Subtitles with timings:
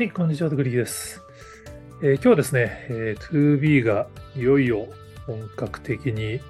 [0.00, 1.22] はい、こんにちは、グリキです。
[2.02, 4.88] えー、今日はですね、えー、2B がいよいよ
[5.26, 6.40] 本格的に、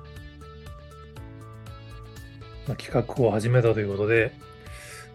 [2.68, 4.30] ま、企画を始めたということで、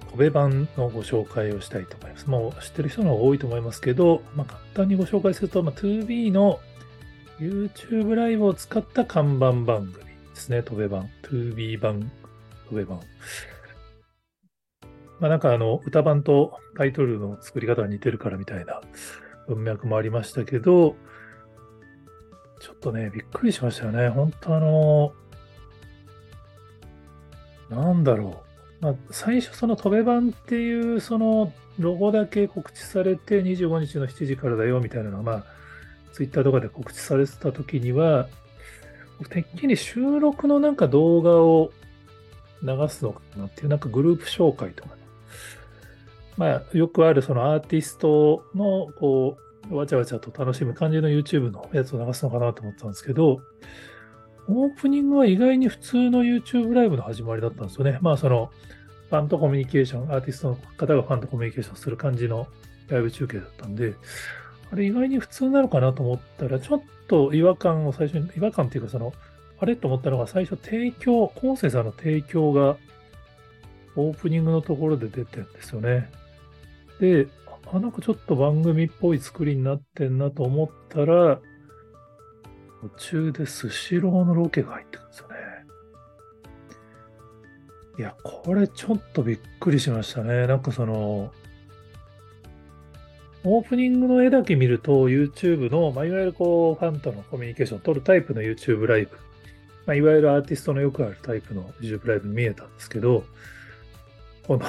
[0.02, 2.30] 戸辺版のご紹介をしたいと思います。
[2.30, 6.60] もう知ってる人の方が多いと思いますけど、ま、簡単にご紹介すると、ま、2B の
[7.40, 11.10] YouTube ライブを使った看板番組ですね、戸辺版。
[11.24, 12.12] 2B 版、
[12.66, 13.00] 戸辺版。
[15.20, 18.82] まあ、なんかあの、歌版とタイトルの作り方が似てるからみたいな
[19.48, 20.96] 文脈もありましたけど、
[22.60, 24.10] ちょっとね、びっくりしましたよね。
[24.10, 25.14] 本当あの、
[27.70, 28.44] なんだろ
[28.82, 28.84] う。
[28.84, 35.46] まあ、最初その戸辺版っていうそのロゴだけ告知されて25日の7時からだよみたいなのが、まあ、
[36.14, 38.28] ツイッターとかで告知されてた時には、
[39.30, 41.72] てっきり収録のなんか動画を
[42.64, 45.02] 流すのかなっていう、なんかグループ紹介とかね、
[46.38, 49.38] まあ、よくあるそのアーティストの、こ
[49.70, 53.42] う、わちゃわちゃと楽しむ感じの YouTube のやつを流すのかなと思ったんですけど、
[54.48, 57.98] オープニングは意外に普通の YouTube ライブの始まりだったんですよね。
[58.02, 58.52] まあ、その、
[59.10, 62.48] ファンとコミュニケーション、アーティストの方がファンとコミュニケーションする感じの
[62.88, 63.96] ライブ中継だったんで、
[64.72, 69.14] あれ意外に普通なのかなと思ったら、ちょっと違和感を最初に、違和感っていうかその、
[69.60, 72.78] あれと思ったのが最初提供、コンセさんの提供が
[73.96, 76.12] オープニングのところで出てるんですよね。
[77.00, 77.28] で、
[77.72, 81.40] あ、なんかちょっと番組っぽい作りになってんなと思ったら、
[82.82, 85.36] 途中でスシローのロケが入ってくるんですよね。
[87.98, 90.48] いや、これちょっとびっくりしましたね。
[90.48, 91.32] なんかその、
[93.44, 99.12] オープニングの絵だけ見ると YouTube の、まあ、いわゆるこう、ファンとのコミュニケーションを取るタイプの YouTube ライブ、
[99.86, 103.24] まあ、いわゆるアーティストのよくあるタイプの YouTube ライブに見えたんですけど、
[104.48, 104.66] この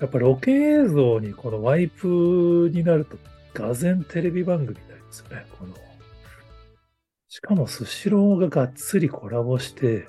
[0.00, 3.16] やっぱロケ映像にこのワイプになると、
[3.54, 5.46] がぜんテレビ番組になりますよね。
[5.58, 5.74] この
[7.28, 10.08] しかもスシローががっつりコラボして、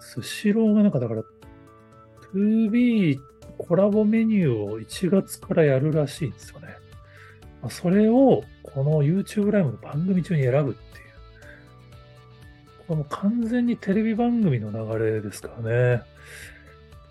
[0.00, 1.22] スシローがなんかだから、
[2.34, 3.18] 2B
[3.56, 6.68] コラボメニューを1月からやるらしいんですよね。
[7.68, 11.04] それをこの YouTube ライブの番組中に選ぶっていう。
[12.88, 16.02] この完全にテレビ番組の流れですからね。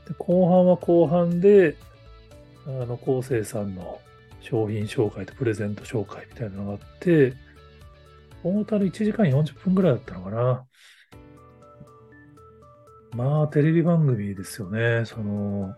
[0.08, 1.76] で後半は後半で、
[2.66, 4.00] あの、昴生さんの
[4.42, 7.34] 商品紹介とプレゼント紹介みたいなのがあって、
[8.44, 10.66] トータル1時間40分ぐらいだったのかな。
[13.14, 15.06] まあ、テレビ番組ですよね。
[15.06, 15.76] その、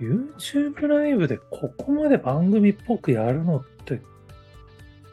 [0.00, 4.00] YouTube ライブでここまで番組っぽくやるのって、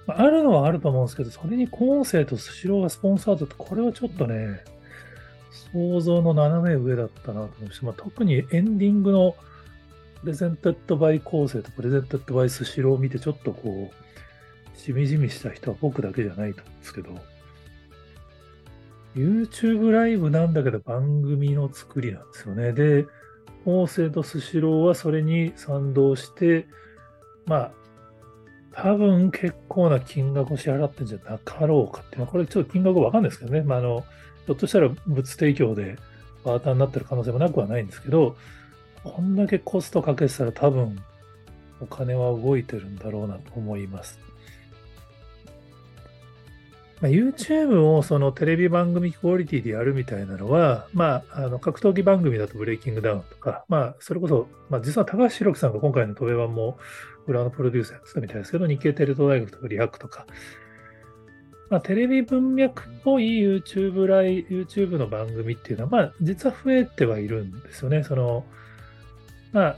[0.08, 4.64] あるのはあると思うんですけど、それにコーセーとスシローがスポンサードって、これはちょっとね、
[5.74, 7.86] 想像の斜め上だったなと思いまし。
[7.86, 9.36] まあ、特にエンディングの
[10.22, 17.10] presented by コーセーと presented by スシローを見てちょっとこう、しみじみした人は僕だけじゃないと思うんですけど、
[19.16, 22.74] YouTube ライブなんだけど番組の作りなんですよね。
[22.74, 23.06] で、
[23.66, 26.68] 音声とスシローはそれに賛同して、
[27.46, 27.72] まあ、
[28.74, 33.62] 多分結構な金額を支払ってんじゃなかろうかっていう、これちょっと金額わかんないですけどね。
[33.62, 34.04] まあ、あの、
[34.46, 35.98] ひょっとしたら物提供で
[36.44, 38.36] バーターになってる可能性もなくはないんですけど、
[39.04, 40.98] こんだけコストかけてたら多分
[41.82, 44.20] お金は動いてるんだろうなと思います。
[47.02, 56.78] まあ、YouTube をそのテレビ番組クオリティでやるみたいなのは、まあ、あの格闘技番組だとブレイキングダウンとか、まあ、それこそ、まあ、実は高橋宏樹さんが今回のトベ版も
[57.28, 60.26] 裏のプロデューサーやってたみたいですけど、日経テレ東大学とか ReHacQ とか、
[61.70, 68.04] まあ、テレビ文脈っぽい YouTube ライ YouTube の番組っていうのは、まあ、実は増えてはいるんですよね。
[68.04, 68.46] その、
[69.52, 69.78] まあ、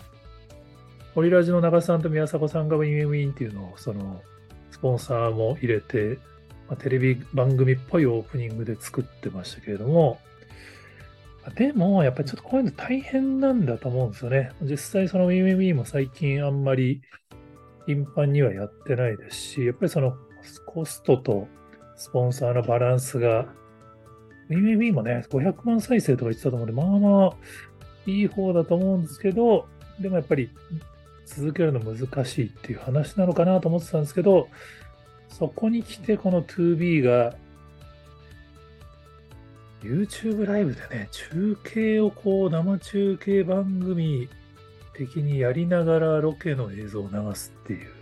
[1.15, 4.21] オリラジの中田さんと宮迫さんが Win Win Wiiin っていうのを、その、
[4.71, 6.19] スポンサーも入れて、
[6.67, 10.19] まあ、テレビ番組っぽいオープニングで作ってましたけれども、
[11.55, 14.51] でも、やっぱりちょっとこういうの大変なんだと思うんですよね。
[14.61, 17.01] 実際その Win Win Wiiin も最近あんまり
[17.85, 20.17] 頻繁にはやってないですし、やっぱりその
[20.65, 21.47] コストと
[21.97, 23.47] スポンサーのバランスが、
[24.49, 27.33] MMB もね、500万再生とか言ってたと思うんで、まあまあ、
[28.05, 29.67] いい方だと思うんですけど、
[29.99, 30.49] でもやっぱり
[31.25, 34.47] 続けるの難しいっていう話なのかなと思ってたんですけど、
[35.27, 37.35] そこに来てこの 2B が
[39.81, 44.29] YouTube ライブでね、中継をこう生中継番組
[44.93, 47.96] 的にやりながらロケの映像を流すっていう。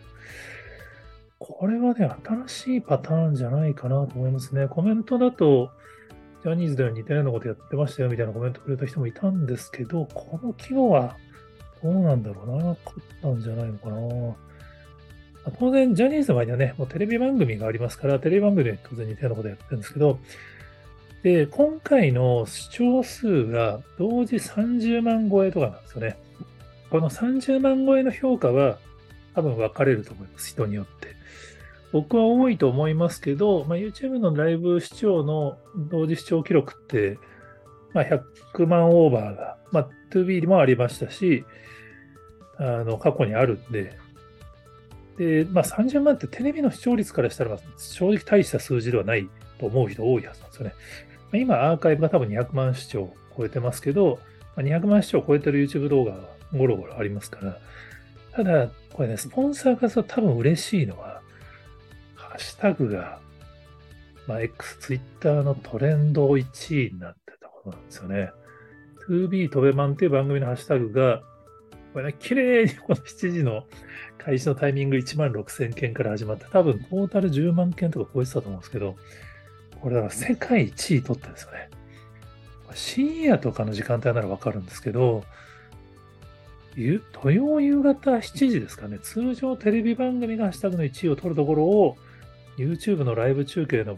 [1.48, 4.68] これはね、新しいパターンじゃないかなと思いますね。
[4.68, 5.70] コメントだと、
[6.42, 11.18] ジャニーズでは似たようなことやってましたよみたいなコメントくれた人もいたんですけど、この規模は
[11.84, 12.56] どうなんだろうな。
[12.56, 14.36] 勝ったんじゃないのかな。
[15.60, 20.18] 当然、ジャニーズの場合にはね、もうテレビ番組がありますから、テレビ番組で当然似たようなことやってるんですけど、
[21.22, 26.18] で、今回の視聴数が同時30万超えとかなんですよね。
[26.90, 28.80] この30万超えの評価は
[29.36, 31.16] 多分分かれると思います、人によって。
[31.92, 37.18] 僕は多いと思いますけど、まあ、YouTube のライブ視聴の同時視聴記録って、
[37.94, 41.46] まあ、100万オーバーが、まあ、2B もありましたし、
[42.58, 43.98] あの過去にあるんで、
[45.18, 49.30] で、まあ、30万ってテレビの視聴率からしたら、正直大した数字ではない
[49.60, 50.74] と思う人多いはずなんですよね。
[51.32, 54.20] ま、今、アーカイブが多分200万視聴を超えてますけど、
[54.56, 56.18] まあ、200万視聴を超えてる YouTube 動画が
[56.54, 57.58] ゴロゴロありますから、
[58.36, 61.22] ただ、これね、スポンサーからすると多分嬉しいのは、
[62.16, 63.20] ハッシュタグが、
[64.28, 68.32] まあ、X、Twitter のトレンド1位になってたことなんですよね。
[69.08, 71.22] 2B 飛べマンっていう番組のハッシュタグが、
[71.94, 73.64] これね、綺麗にこの7時の
[74.18, 78.98] 開始のタイミング1万6000件から始まって、多分トータル10万件とか超えてたと思うんですけど、
[79.80, 81.70] これだから世界1位取ったんですよね。
[82.74, 85.24] 深夜とかの時間帯ならわかるんですけど、
[87.14, 91.98] 土曜夕方7時ですかね、通常テレビ番組がハッシュタグの1位を取るところを、
[92.58, 93.96] YouTube のライブ中継の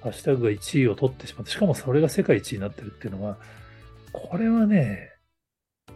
[0.00, 3.38] ハッシュタグが1位を取ってしまって、しかもそれが世界1位になってるっていうのは、
[4.12, 5.10] これはね、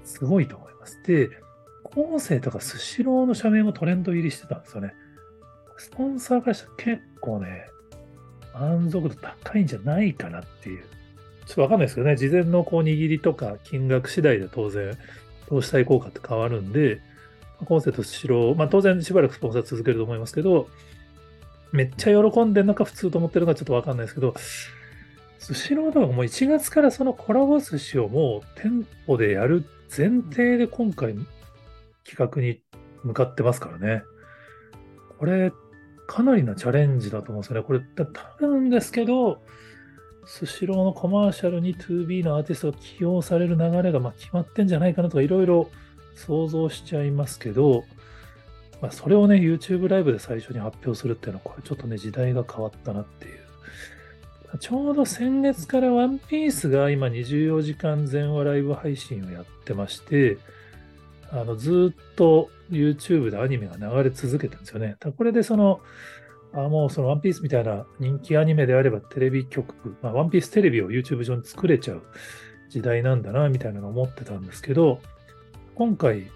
[0.04, 1.02] すごいと思います。
[1.04, 1.30] で、
[1.82, 4.94] 後世とかスシローの社名もトレンド入りしてたんですよね。
[5.76, 7.66] スポンサーからしたら結構ね、
[8.52, 10.84] 満足度高いんじゃないかなっていう。
[11.46, 14.96] ちょっとわかんないですけどね、事前のこう握りとか金額次第で当然、
[15.48, 17.00] 投資対効果って変わるんで、
[17.64, 20.68] 後世とスシロー、まあ当然しばらくスポンサー続けると思いますけど、
[21.72, 24.34] めっちゃ喜んでるのか普通と思ってるのかちょっとわかんないですけど、
[25.38, 29.64] スシローとかもう1月からそのコラボ寿司をもう店舗でやる
[29.96, 31.14] 前提で今回
[32.04, 32.60] 企画に
[33.02, 34.02] 向かってますからね。
[35.18, 35.52] これ、
[36.06, 37.62] かなりなチャレンジだと思うんですよね。
[37.62, 38.04] これ、多
[38.46, 39.42] 分ですけど、
[40.26, 45.70] スシローのコマーシャルに 2B のアーティストが起用される流れがま決まってんじゃないかなとかいろいろ
[46.14, 47.84] 想像しちゃいますけど、
[48.80, 53.44] まあ、それをね、YouTube ライブで最初に発表するっていうのは、これちょっとね、時代が変わったなっていう
[54.58, 60.38] ちょうど先月からワンピースが今24時間全話ライブ配信をやってまして、
[61.30, 64.96] あのずっと YouTube でアニメが流れ続けてるんですよね。
[65.16, 65.80] これでその、
[66.54, 72.02] あもうそのワンピースみたいな人気アニメであればテレビ局、まあ、ワンピーステレビを YouTube 上に作れちゃう
[72.74, 75.00] 時代なんだな、みたいなのを思ってたんですけど、
[75.74, 76.30] 今回、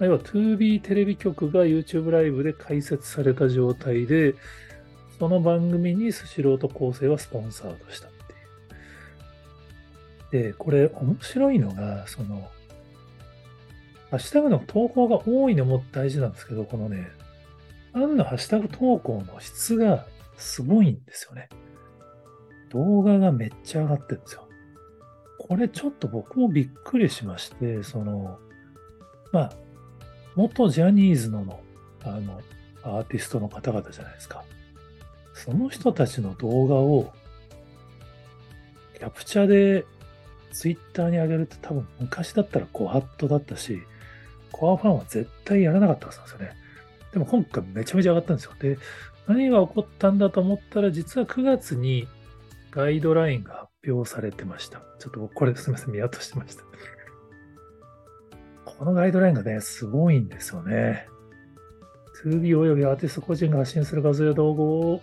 [0.00, 4.34] 要は 2B テレビ局が YouTube ライブで開設された状態で、
[5.18, 8.10] その番組にスシローと構成はスポンサードしたっ
[10.30, 10.44] ていう。
[10.44, 12.48] で、これ面白いのが、その、
[14.10, 17.10] ハッシュタグの投稿が多いのも大事なんですけど、このね、
[17.92, 20.06] ファンのハッシュタグ投稿の質が
[20.36, 21.48] すごいんですよね。
[22.70, 24.48] 動画がめっちゃ上がってるんですよ。
[25.38, 28.38] これちょっと僕もびっくりしまして、その、
[29.32, 29.52] まあ、
[30.36, 31.60] 元ジャニーズのの、
[32.04, 32.40] あの、
[32.82, 34.44] アーティストの方々じゃないですか。
[35.34, 37.12] その人たちの動画を
[38.98, 39.86] キャプチャで
[40.52, 43.80] ツイッターに上げるって多分昔だったらコアットだったし、
[44.52, 46.59] コアファンは絶対やらなかったはずなんですよね。
[47.12, 48.52] でも今回めちゃめちゃ上がったんですよ。
[48.60, 48.78] で、
[49.26, 52.08] 何が起こったんだと思ったら、実は9月に
[52.70, 54.82] ガイドラインが発表されてました。
[54.98, 56.64] ちょっとこれすみません、見落としてました。
[58.64, 61.06] このガイドラインがね、すごいんですよね。
[62.24, 65.02] 2B 及びアーティスト個人が発信する画像や動画を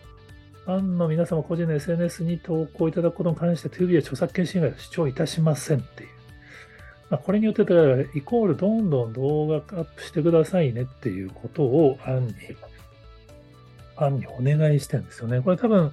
[0.66, 6.10] ファンの皆様個人の SNS に投稿いただくことに関して 2B は著作権侵害を主張いたしませんっていう。
[7.10, 15.42] まあ、これによって、イコールどんどん動画アップしてくださいねっていうことをファンに、ファンにお願いしてるんですよね。
[15.42, 15.92] これ多分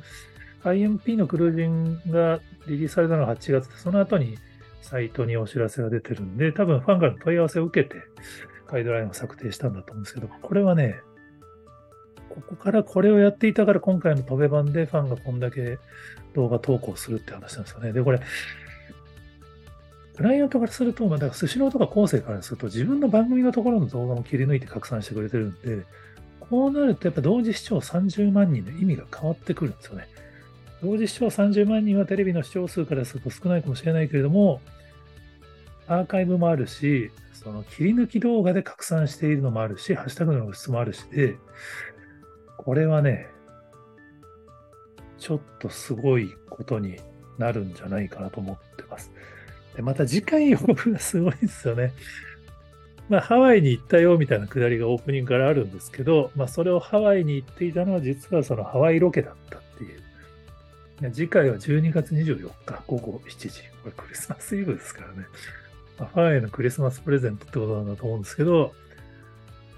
[0.64, 4.38] IMP のクルージングがリリースされたのが8月で、その後に
[4.82, 8.02] サイトにお知らせが出てるんで、多分ファンからの問い合わせを受けて
[8.66, 11.00] ガイドラインを策定したんだと思うんですけど、これはね、
[12.28, 15.78] ここからこれをやっていたから今回の飛べ版でファンがこんだけ
[16.34, 17.92] 動画投稿するって話なんですよね。
[17.92, 18.20] で、これ、
[20.16, 25.84] クライアントからすると、まあ、だからスシローとか後世からすると自分の番組のところの動画も切り抜いて拡散してくれてるんで、
[26.38, 30.06] こうなるとやっぱ同時視聴30万人の意味が変わってくるんですよね。
[30.82, 34.60] 同時視聴30万人はテレビの視聴数からすると少ないかもしれないけれども、
[35.86, 41.36] アーカイブもあるし、その切り抜き動画で拡散しているのもあるし、ハッシュタグの露出もあるしで、
[42.56, 43.26] これはね、
[45.18, 46.96] ちょっとすごいことに
[47.38, 49.10] なるんじゃないかなと思ってます。
[49.74, 51.92] で、また次回予告がすごいですよね。
[53.08, 60.00] まあ、ハワイに行ったよみたいなくだりがオープニングからあるんですけど、まあ、それをハワイに行っていたのは実はそのハワイロケだったっていう。
[61.12, 63.62] 次回は12月24日午後7時。
[63.82, 65.26] これクリスマスイブですからね。
[65.98, 68.72] まあ、ハワイのクリスマスプレゼントってことなんだと思うんですけど、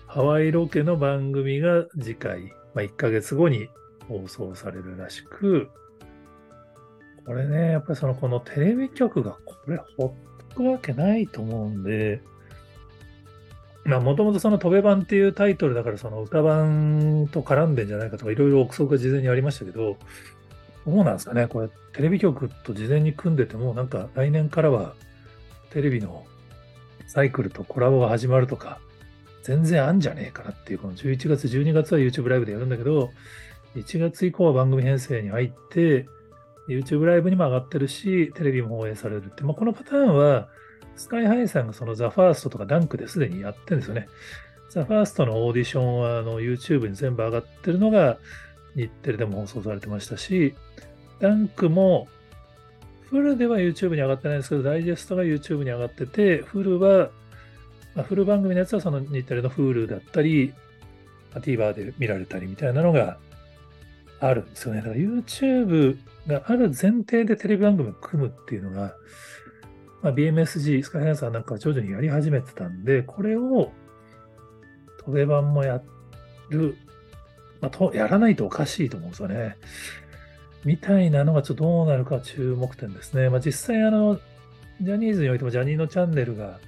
[0.06, 3.68] ハワイロケの番組が次回、まあ、1ヶ月後に
[4.08, 5.68] 放送されるらしく、
[7.26, 12.20] これね、やっぱりそのこのテレビ局がこれほっとくわけないと思うんで、
[13.84, 19.96] まあ、もともとその飛べ版っていうタイトルだから、その歌版と絡んでんじゃないかとか、いろいろ憶測が事前にありましたけど、
[20.86, 24.94] どうなんですかね、これ、テレビ局と事前に組んでても、なんか来年からは
[25.70, 26.24] テレビの
[27.06, 28.80] サイクルとコラボが始まるとか、
[29.44, 33.10] 全然あんじゃねえかなっていう、この11月、12月は YouTube ライブでやるんだけど、
[33.76, 36.06] 1月以降は番組編成に入って、
[36.68, 40.48] YouTube ライブにも上がってるし、テレビも放映されるって、まあ、このパターンは、
[40.96, 44.08] スカイハイさんがそのザ・ファーストとかダンクですでにやってるんですよね。
[44.70, 48.18] ザ・ファーストのオーディションはあの YouTube に全部上がってるのが
[48.74, 50.54] 日テレでも放送されてましたし、
[51.20, 52.08] ダンクも
[53.10, 57.10] フルでは YouTube に上がってないんですけど、ダイジェストが YouTube に上がってて、フルは、
[57.94, 60.52] まあ、フル番組のやつはその日テレの Hulu だったり、
[61.32, 63.18] まあ、TVer で見られたりみたいなのが
[64.20, 64.80] あるんですよね。
[64.80, 65.96] だから YouTube
[66.26, 68.94] がある前提でテレビ番組を組むっていうのが、
[70.02, 73.72] まあ、BMSG、スカイハイさんなんかは徐々にやり始めてたんで、これを、
[75.04, 75.80] トベ版もや
[76.50, 76.76] る、
[77.60, 79.56] まあ、とやらないとおかしいと思うんですよね。
[80.64, 83.28] みたいなのがちょっとどうなるか注目点ですね。
[83.30, 84.18] まあ、実際あの、
[84.80, 86.58] ジャニーズにおいてもジャニーのチャンネルが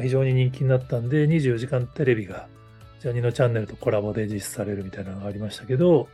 [0.00, 2.48] 非常に人気になったんで、24時間テレビが
[3.00, 6.08] ジャニーのチャンネルとコラボで実施されるみたいなのがありましたけど、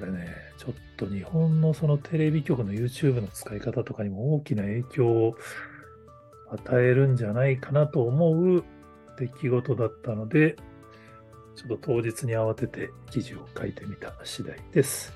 [0.00, 5.36] これね、ちょっと日本のそのテレビ局の YouTube の使い方とかにも大きな影響を
[6.50, 8.64] 与えるんじゃないかなと思う
[9.18, 10.56] 出来事だったので、
[11.54, 15.12] ちょっと当日に慌てて記事を書いてみた次第です。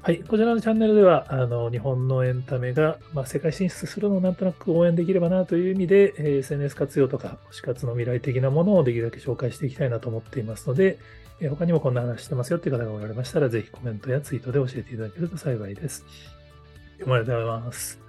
[0.00, 10.98] はい、こちらのチャンネルでは、あの日本のエンタメが、まあ、世界進出するのをなんとなく応援できればなという意味で、えー、SNS 活用とか、推し活の未来的なものをできるだけ紹介していきたいなと思っていますので、
[11.40, 16.04] えー、他にもこんな話してますよっていう方がおられましたら、ぜひコメントやツイートで教えていただけると幸いです。
[16.98, 18.07] 読まれております。